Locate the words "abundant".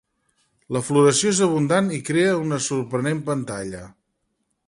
1.47-1.91